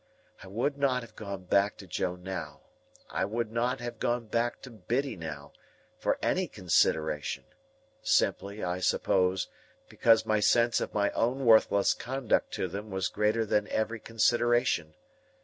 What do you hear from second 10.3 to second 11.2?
sense of my